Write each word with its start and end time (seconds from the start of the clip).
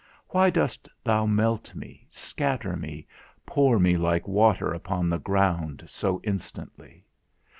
Why 0.29 0.49
dost 0.49 0.89
thou 1.03 1.27
melt 1.27 1.75
me, 1.75 2.07
scatter 2.09 2.75
me, 2.75 3.05
pour 3.45 3.77
me 3.77 3.97
like 3.97 4.27
water 4.27 4.73
upon 4.73 5.11
the 5.11 5.19
ground 5.19 5.83
so 5.85 6.19
instantly? 6.23 7.05